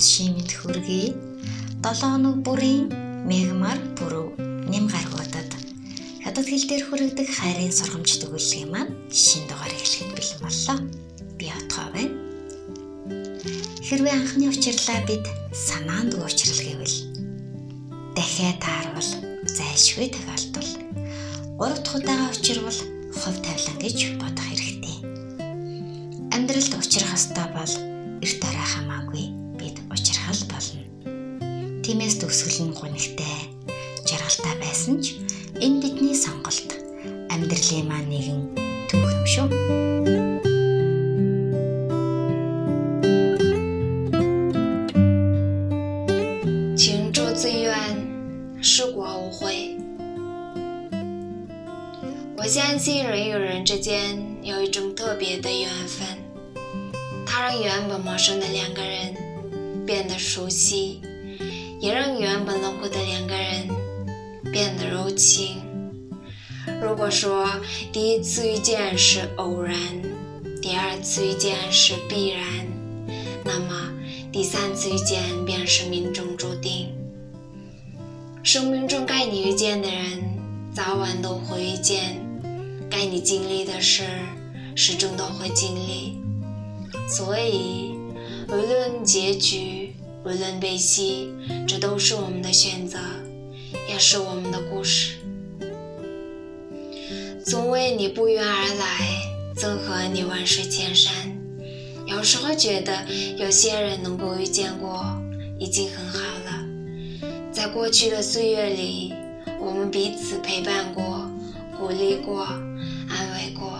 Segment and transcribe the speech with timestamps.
[0.00, 1.12] шимэд хүргэе.
[1.84, 2.88] 7 хоног бүрийн
[3.28, 4.28] мегмар бүрүү
[4.72, 5.50] нэм гаргуудад
[6.24, 10.78] хятад хэл дээр хүргэдэг хайрын сургамж төгөлгийн маань шин дугаар эхлэхэд бэлэн боллоо.
[11.38, 12.16] Би отгоо байна.
[13.86, 16.96] Хэрвээ анхны учирлаа бид санаанд уучрал гэвэл
[18.16, 19.10] дахиад таарвал
[19.56, 20.70] зайлшгүй тохиолдол.
[21.58, 22.80] Гурав дахь удаага учирвал
[23.16, 24.96] хувь тавилан гэж бодох хэрэгтэй.
[26.36, 27.74] Амьдралд учрах ёстой бол
[28.24, 30.83] эрт орой хамаагүй бид учрахал болно.
[31.83, 33.37] Тиймээс төгсгөл нь гонхтой,
[34.07, 35.21] жаргалтай байсан ч
[35.61, 36.73] энэ бидний сонголт
[37.29, 38.41] амьдралын маань нэгэн
[38.89, 39.47] түүхэм шүү.
[46.75, 47.71] 情出自愿，
[48.61, 49.77] 事果无悔。
[52.37, 56.05] 我相信人与人之间有一种特别的缘分，
[57.25, 59.15] 它让原本陌生的两个人
[59.90, 61.00] 变得熟悉，
[61.80, 63.68] 也让原本冷酷的两个人
[64.52, 65.56] 变得柔情。
[66.80, 67.50] 如果说
[67.92, 69.74] 第一次遇见是偶然，
[70.62, 72.40] 第二次遇见是必然，
[73.44, 73.90] 那么
[74.30, 76.94] 第三次遇见便是命中注定。
[78.44, 80.22] 生命中该你遇见的人，
[80.72, 82.14] 早晚都会遇见；
[82.88, 84.04] 该你经历的事，
[84.76, 86.16] 始终都会经历。
[87.08, 87.96] 所以，
[88.52, 91.32] 无论结局，无论悲喜，
[91.68, 92.98] 这都是我们的选择，
[93.88, 95.18] 也是我们的故事。
[97.44, 99.22] 总为你不约而来，
[99.54, 101.12] 怎和你万水千山？
[102.06, 103.06] 有时候觉得
[103.38, 105.04] 有些人能够遇见过，
[105.56, 106.66] 已经很好了。
[107.52, 109.14] 在过去的岁月里，
[109.60, 111.30] 我们彼此陪伴过、
[111.78, 113.78] 鼓励过、安慰过，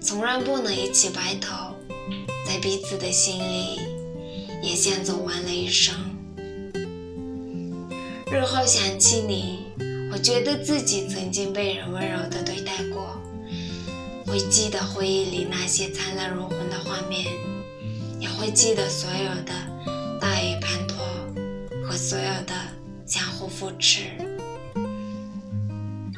[0.00, 1.67] 纵然不能一起白头，
[2.48, 3.78] 在彼此的心里，
[4.62, 5.94] 也像走完了一生。
[8.32, 9.66] 日后想起你，
[10.10, 13.20] 我觉得自己曾经被人温柔的对待过，
[14.24, 17.26] 会记得回忆里那些灿烂如虹的画面，
[18.18, 19.52] 也会记得所有的
[20.18, 22.54] 大雨滂沱和所有的
[23.04, 24.04] 相互扶持。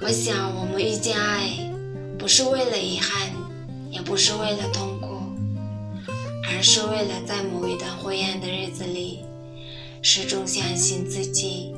[0.01, 1.69] 我想，我们遇见爱，
[2.17, 3.33] 不是为了遗憾，
[3.91, 5.00] 也不是为了痛，
[6.51, 9.21] 而是为了在某一段灰暗的日子里，
[10.03, 11.75] 始终相信自己。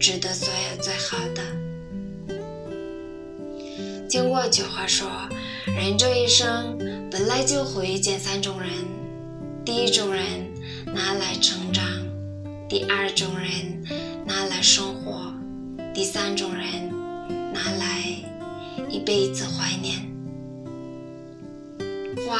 [0.00, 1.42] 值得所有最好的。
[4.06, 5.08] 听过一句话说，
[5.66, 6.76] 人这一生
[7.10, 8.68] 本来就会遇见三种人：
[9.64, 10.22] 第一种人
[10.86, 11.84] 拿来成长，
[12.68, 13.82] 第二种人
[14.26, 15.32] 拿来生活，
[15.94, 16.90] 第三种人
[17.52, 18.04] 拿来
[18.90, 20.13] 一辈子怀念。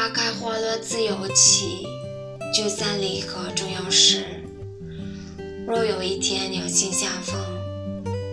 [0.05, 1.87] 花开花落自有期，
[2.53, 4.23] 聚散离合终有时。
[5.65, 7.35] 若有一天有幸相逢，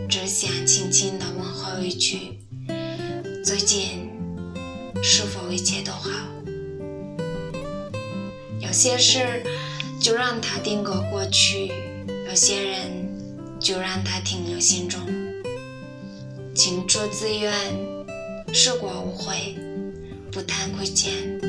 [0.06, 2.38] 只想轻轻地问候一句
[3.42, 4.10] ：“最近
[5.02, 6.10] 是否一切都好？”
[8.60, 9.42] 有些事
[9.98, 11.72] 就让它定格过去，
[12.28, 15.00] 有些人就让它停留心中。
[16.54, 17.50] 情出自愿，
[18.52, 19.56] 事过无悔，
[20.30, 21.40] 不谈亏欠，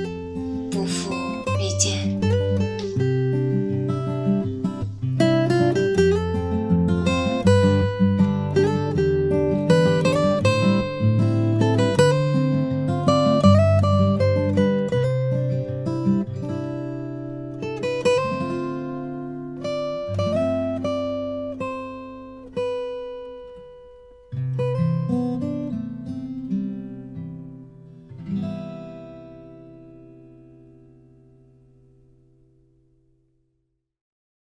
[0.74, 1.14] 夫妇
[1.60, 2.43] 遇见。